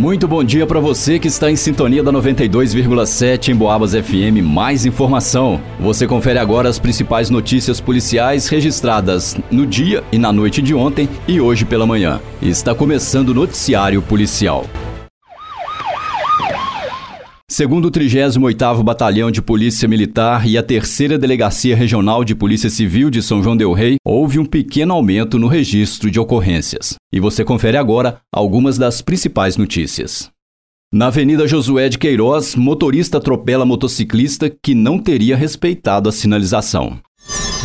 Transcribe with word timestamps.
Muito 0.00 0.26
bom 0.26 0.42
dia 0.42 0.66
para 0.66 0.80
você 0.80 1.18
que 1.18 1.28
está 1.28 1.50
em 1.50 1.56
sintonia 1.56 2.02
da 2.02 2.10
92,7 2.10 3.48
em 3.48 3.54
Boabas 3.54 3.92
FM. 3.92 4.42
Mais 4.42 4.86
informação. 4.86 5.60
Você 5.78 6.06
confere 6.06 6.38
agora 6.38 6.70
as 6.70 6.78
principais 6.78 7.28
notícias 7.28 7.82
policiais 7.82 8.48
registradas 8.48 9.36
no 9.50 9.66
dia 9.66 10.02
e 10.10 10.16
na 10.16 10.32
noite 10.32 10.62
de 10.62 10.72
ontem 10.74 11.06
e 11.28 11.38
hoje 11.38 11.66
pela 11.66 11.86
manhã. 11.86 12.18
Está 12.40 12.74
começando 12.74 13.28
o 13.28 13.34
noticiário 13.34 14.00
policial. 14.00 14.64
Segundo 17.46 17.88
o 17.88 17.90
38º 17.90 18.82
Batalhão 18.82 19.30
de 19.30 19.42
Polícia 19.42 19.86
Militar 19.86 20.48
e 20.48 20.56
a 20.56 20.62
Terceira 20.62 21.18
Delegacia 21.18 21.76
Regional 21.76 22.24
de 22.24 22.34
Polícia 22.34 22.70
Civil 22.70 23.10
de 23.10 23.20
São 23.20 23.42
João 23.42 23.54
del 23.54 23.74
Rei, 23.74 23.96
houve 24.02 24.38
um 24.38 24.46
pequeno 24.46 24.94
aumento 24.94 25.38
no 25.38 25.46
registro 25.46 26.10
de 26.10 26.18
ocorrências. 26.18 26.99
E 27.12 27.18
você 27.18 27.44
confere 27.44 27.76
agora 27.76 28.20
algumas 28.32 28.78
das 28.78 29.02
principais 29.02 29.56
notícias. 29.56 30.30
Na 30.92 31.06
Avenida 31.06 31.46
Josué 31.46 31.88
de 31.88 31.98
Queiroz, 31.98 32.54
motorista 32.56 33.18
atropela 33.18 33.64
motociclista 33.64 34.50
que 34.50 34.74
não 34.74 34.98
teria 34.98 35.36
respeitado 35.36 36.08
a 36.08 36.12
sinalização. 36.12 36.98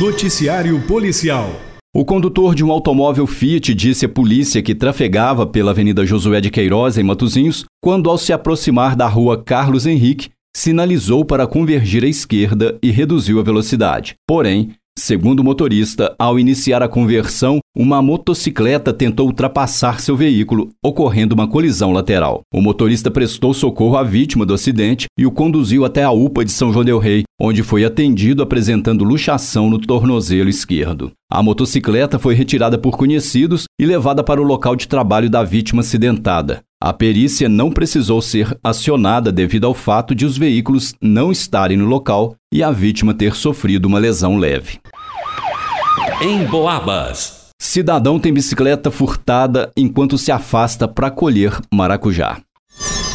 Noticiário 0.00 0.80
Policial 0.86 1.50
o 1.92 2.04
condutor 2.04 2.54
de 2.54 2.62
um 2.62 2.70
automóvel 2.70 3.26
Fiat 3.26 3.74
disse 3.74 4.06
à 4.06 4.08
polícia 4.08 4.62
que 4.62 4.76
trafegava 4.76 5.44
pela 5.44 5.72
Avenida 5.72 6.06
Josué 6.06 6.40
de 6.40 6.48
Queiroz, 6.48 6.96
em 6.96 7.02
Matozinhos, 7.02 7.64
quando, 7.82 8.08
ao 8.08 8.16
se 8.16 8.32
aproximar 8.32 8.94
da 8.94 9.08
rua 9.08 9.42
Carlos 9.42 9.86
Henrique, 9.86 10.28
sinalizou 10.56 11.24
para 11.24 11.48
convergir 11.48 12.04
à 12.04 12.06
esquerda 12.06 12.78
e 12.80 12.92
reduziu 12.92 13.40
a 13.40 13.42
velocidade. 13.42 14.14
Porém, 14.24 14.70
Segundo 15.10 15.40
o 15.40 15.44
motorista, 15.44 16.14
ao 16.18 16.38
iniciar 16.38 16.82
a 16.82 16.88
conversão, 16.88 17.58
uma 17.76 18.00
motocicleta 18.02 18.92
tentou 18.92 19.26
ultrapassar 19.26 19.98
seu 19.98 20.16
veículo, 20.16 20.68
ocorrendo 20.84 21.34
uma 21.34 21.48
colisão 21.48 21.90
lateral. 21.90 22.42
O 22.54 22.60
motorista 22.60 23.10
prestou 23.10 23.54
socorro 23.54 23.96
à 23.96 24.02
vítima 24.02 24.46
do 24.46 24.54
acidente 24.54 25.06
e 25.18 25.26
o 25.26 25.32
conduziu 25.32 25.84
até 25.84 26.04
a 26.04 26.10
UPA 26.10 26.44
de 26.44 26.52
São 26.52 26.72
João 26.72 26.84
del 26.84 26.98
Rei, 26.98 27.24
onde 27.40 27.62
foi 27.62 27.84
atendido 27.84 28.42
apresentando 28.42 29.02
luxação 29.02 29.70
no 29.70 29.80
tornozelo 29.80 30.48
esquerdo. 30.48 31.10
A 31.28 31.42
motocicleta 31.42 32.18
foi 32.18 32.34
retirada 32.34 32.78
por 32.78 32.96
conhecidos 32.96 33.64
e 33.80 33.86
levada 33.86 34.22
para 34.22 34.40
o 34.40 34.44
local 34.44 34.76
de 34.76 34.86
trabalho 34.86 35.30
da 35.30 35.42
vítima 35.42 35.80
acidentada. 35.80 36.60
A 36.82 36.94
perícia 36.94 37.46
não 37.46 37.70
precisou 37.70 38.22
ser 38.22 38.58
acionada 38.64 39.30
devido 39.30 39.66
ao 39.66 39.74
fato 39.74 40.14
de 40.14 40.24
os 40.24 40.38
veículos 40.38 40.94
não 40.98 41.30
estarem 41.30 41.76
no 41.76 41.84
local 41.84 42.34
e 42.50 42.62
a 42.62 42.70
vítima 42.70 43.12
ter 43.12 43.34
sofrido 43.34 43.84
uma 43.84 43.98
lesão 43.98 44.38
leve. 44.38 44.80
Em 46.22 46.42
Boabas. 46.46 47.50
Cidadão 47.60 48.18
tem 48.18 48.32
bicicleta 48.32 48.90
furtada 48.90 49.70
enquanto 49.76 50.16
se 50.16 50.32
afasta 50.32 50.88
para 50.88 51.10
colher 51.10 51.52
maracujá. 51.70 52.40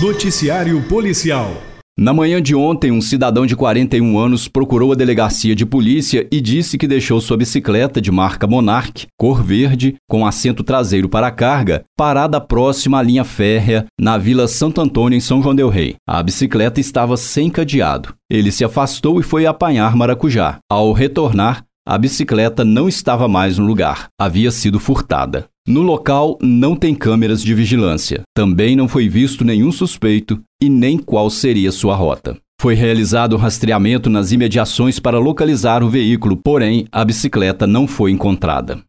Noticiário 0.00 0.82
Policial. 0.88 1.54
Na 1.98 2.14
manhã 2.14 2.40
de 2.40 2.54
ontem, 2.54 2.90
um 2.90 3.00
cidadão 3.00 3.44
de 3.44 3.54
41 3.54 4.18
anos 4.18 4.48
procurou 4.48 4.92
a 4.92 4.94
delegacia 4.94 5.54
de 5.54 5.66
polícia 5.66 6.26
e 6.32 6.40
disse 6.40 6.78
que 6.78 6.86
deixou 6.86 7.20
sua 7.20 7.36
bicicleta 7.36 8.00
de 8.00 8.10
marca 8.10 8.46
Monarch, 8.46 9.06
cor 9.18 9.42
verde, 9.42 9.96
com 10.08 10.24
assento 10.24 10.64
traseiro 10.64 11.08
para 11.08 11.30
carga, 11.30 11.84
parada 11.96 12.40
próxima 12.40 12.98
à 12.98 13.02
linha 13.02 13.24
férrea, 13.24 13.86
na 14.00 14.16
Vila 14.16 14.48
Santo 14.48 14.80
Antônio, 14.80 15.16
em 15.16 15.20
São 15.20 15.42
João 15.42 15.54
Del 15.54 15.68
Rei. 15.68 15.96
A 16.08 16.22
bicicleta 16.22 16.80
estava 16.80 17.16
sem 17.16 17.50
cadeado. 17.50 18.14
Ele 18.30 18.50
se 18.50 18.64
afastou 18.64 19.20
e 19.20 19.22
foi 19.22 19.44
apanhar 19.44 19.94
maracujá. 19.94 20.58
Ao 20.70 20.92
retornar, 20.92 21.64
a 21.86 21.98
bicicleta 21.98 22.64
não 22.64 22.88
estava 22.88 23.26
mais 23.26 23.58
no 23.58 23.66
lugar, 23.66 24.08
havia 24.18 24.50
sido 24.50 24.78
furtada. 24.78 25.48
No 25.70 25.82
local 25.82 26.36
não 26.42 26.74
tem 26.74 26.96
câmeras 26.96 27.40
de 27.44 27.54
vigilância. 27.54 28.22
Também 28.34 28.74
não 28.74 28.88
foi 28.88 29.08
visto 29.08 29.44
nenhum 29.44 29.70
suspeito 29.70 30.42
e 30.60 30.68
nem 30.68 30.98
qual 30.98 31.30
seria 31.30 31.70
sua 31.70 31.94
rota. 31.94 32.36
Foi 32.60 32.74
realizado 32.74 33.36
um 33.36 33.38
rastreamento 33.38 34.10
nas 34.10 34.32
imediações 34.32 34.98
para 34.98 35.20
localizar 35.20 35.84
o 35.84 35.88
veículo, 35.88 36.36
porém 36.36 36.88
a 36.90 37.04
bicicleta 37.04 37.68
não 37.68 37.86
foi 37.86 38.10
encontrada. 38.10 38.82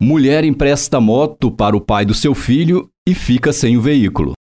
Mulher 0.00 0.44
empresta 0.44 1.00
moto 1.00 1.50
para 1.50 1.76
o 1.76 1.80
pai 1.80 2.04
do 2.04 2.14
seu 2.14 2.32
filho 2.32 2.88
e 3.08 3.16
fica 3.16 3.52
sem 3.52 3.76
o 3.76 3.80
veículo. 3.80 4.37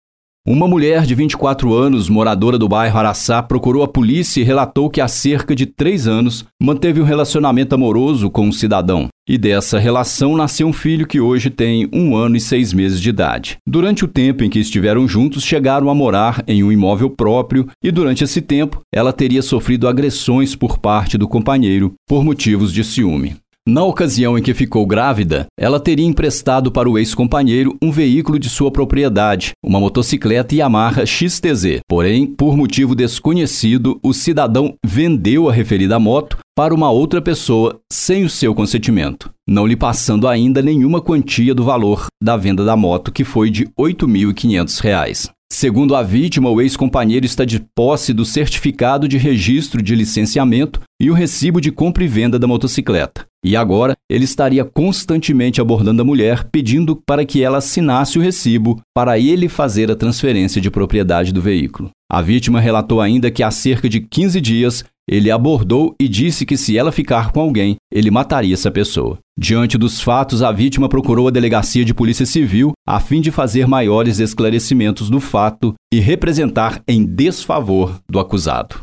Uma 0.44 0.68
mulher 0.68 1.06
de 1.06 1.14
24 1.14 1.72
anos, 1.72 2.10
moradora 2.10 2.58
do 2.58 2.68
bairro 2.68 2.98
Araçá, 2.98 3.44
procurou 3.44 3.84
a 3.84 3.88
polícia 3.88 4.42
e 4.42 4.44
relatou 4.44 4.90
que 4.90 5.00
há 5.00 5.08
cerca 5.08 5.56
de 5.56 5.68
três 5.68 6.08
anos 6.08 6.44
manteve 6.60 7.00
um 7.00 7.04
relacionamento 7.04 7.76
amoroso 7.76 8.28
com 8.28 8.48
um 8.48 8.52
cidadão. 8.52 9.08
E 9.30 9.38
dessa 9.38 9.78
relação 9.78 10.36
nasceu 10.36 10.66
um 10.66 10.74
filho 10.74 11.06
que 11.06 11.20
hoje 11.20 11.52
tem 11.52 11.88
um 11.94 12.16
ano 12.16 12.36
e 12.36 12.40
seis 12.40 12.74
meses 12.74 13.00
de 13.00 13.10
idade. 13.10 13.58
Durante 13.68 14.04
o 14.04 14.08
tempo 14.08 14.44
em 14.44 14.50
que 14.50 14.58
estiveram 14.58 15.08
juntos, 15.08 15.44
chegaram 15.44 15.92
a 15.92 15.94
morar 15.94 16.44
em 16.48 16.64
um 16.64 16.72
imóvel 16.72 17.12
próprio 17.12 17.68
e 17.84 17.92
durante 17.92 18.24
esse 18.24 18.42
tempo 18.42 18.82
ela 18.92 19.14
teria 19.14 19.44
sofrido 19.44 19.88
agressões 19.88 20.56
por 20.56 20.80
parte 20.80 21.20
do 21.20 21.28
companheiro 21.28 21.94
por 22.08 22.24
motivos 22.24 22.74
de 22.74 22.84
ciúme. 22.84 23.36
Na 23.68 23.84
ocasião 23.84 24.36
em 24.36 24.42
que 24.42 24.56
ficou 24.56 24.88
grávida, 24.88 25.46
ela 25.56 25.80
teria 25.80 26.06
emprestado 26.06 26.72
para 26.72 26.90
o 26.90 26.98
ex-companheiro 26.98 27.78
um 27.80 27.92
veículo 27.92 28.40
de 28.40 28.50
sua 28.50 28.72
propriedade, 28.72 29.52
uma 29.64 29.80
motocicleta 29.80 30.56
Yamaha 30.56 31.06
XTZ. 31.06 31.82
Porém, 31.88 32.26
por 32.26 32.58
motivo 32.58 32.96
desconhecido, 32.96 34.00
o 34.02 34.14
cidadão 34.14 34.74
vendeu 34.84 35.48
a 35.48 35.54
referida 35.54 36.00
moto 36.00 36.40
para 36.58 36.74
uma 36.74 36.90
outra 36.90 37.22
pessoa 37.22 37.80
sem 37.94 38.24
o 38.24 38.30
seu 38.30 38.56
consentimento, 38.56 39.30
não 39.48 39.68
lhe 39.68 39.76
passando 39.76 40.28
ainda 40.28 40.60
nenhuma 40.60 41.00
quantia 41.00 41.54
do 41.54 41.64
valor 41.64 42.08
da 42.22 42.36
venda 42.36 42.66
da 42.66 42.76
moto, 42.76 43.12
que 43.12 43.24
foi 43.24 43.52
de 43.52 43.66
R$ 43.66 43.72
8.500. 43.94 45.30
Segundo 45.54 45.96
a 45.98 46.02
vítima, 46.02 46.50
o 46.50 46.62
ex-companheiro 46.62 47.26
está 47.26 47.44
de 47.44 47.62
posse 47.76 48.14
do 48.14 48.24
certificado 48.24 49.06
de 49.06 49.18
registro 49.18 49.82
de 49.82 49.94
licenciamento 49.94 50.80
e 51.02 51.10
o 51.10 51.16
recibo 51.16 51.60
de 51.60 51.72
compra 51.72 52.04
e 52.04 52.08
venda 52.08 52.38
da 52.38 52.46
motocicleta. 52.46 53.26
E 53.44 53.56
agora 53.56 53.96
ele 54.08 54.24
estaria 54.24 54.64
constantemente 54.64 55.60
abordando 55.60 56.04
a 56.04 56.06
mulher, 56.06 56.48
pedindo 56.52 56.96
para 56.96 57.26
que 57.26 57.44
ela 57.44 57.58
assinasse 57.58 58.20
o 58.20 58.22
recibo 58.22 58.80
para 58.96 59.18
ele 59.18 59.50
fazer 59.50 59.90
a 59.90 59.96
transferência 59.96 60.62
de 60.62 60.70
propriedade 60.70 61.34
do 61.34 61.42
veículo. 61.42 61.90
A 62.10 62.22
vítima 62.22 62.60
relatou 62.60 63.02
ainda 63.02 63.32
que 63.32 63.42
há 63.42 63.50
cerca 63.50 63.90
de 63.90 64.00
15 64.00 64.40
dias 64.40 64.86
ele 65.10 65.32
abordou 65.32 65.96
e 66.00 66.08
disse 66.08 66.46
que 66.46 66.56
se 66.56 66.78
ela 66.78 66.92
ficar 66.92 67.32
com 67.32 67.42
alguém, 67.42 67.76
ele 67.92 68.12
mataria 68.12 68.54
essa 68.54 68.70
pessoa. 68.70 69.18
Diante 69.38 69.78
dos 69.78 70.00
fatos, 70.00 70.44
a 70.44 70.52
vítima 70.52 70.88
procurou 70.88 71.28
a 71.28 71.32
delegacia 71.32 71.84
de 71.84 71.94
polícia 71.94 72.26
civil 72.26 72.74
a 72.88 73.00
fim 73.00 73.20
de 73.20 73.32
fazer 73.32 73.68
maiores 73.68 74.20
esclarecimentos 74.20 75.10
do 75.10 75.20
fato 75.20 75.74
e 75.92 76.00
representar 76.00 76.82
em 76.88 77.04
desfavor 77.04 78.00
do 78.10 78.20
acusado. 78.20 78.76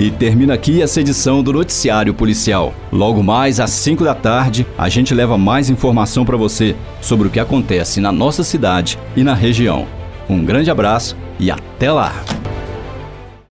E 0.00 0.10
termina 0.10 0.54
aqui 0.54 0.80
essa 0.80 0.98
edição 0.98 1.42
do 1.42 1.52
Noticiário 1.52 2.14
Policial. 2.14 2.72
Logo 2.90 3.22
mais 3.22 3.60
às 3.60 3.68
5 3.68 4.02
da 4.02 4.14
tarde, 4.14 4.66
a 4.78 4.88
gente 4.88 5.12
leva 5.12 5.36
mais 5.36 5.68
informação 5.68 6.24
para 6.24 6.38
você 6.38 6.74
sobre 7.02 7.28
o 7.28 7.30
que 7.30 7.38
acontece 7.38 8.00
na 8.00 8.10
nossa 8.10 8.42
cidade 8.42 8.98
e 9.14 9.22
na 9.22 9.34
região. 9.34 9.86
Um 10.26 10.42
grande 10.42 10.70
abraço 10.70 11.18
e 11.38 11.50
até 11.50 11.92
lá! 11.92 12.14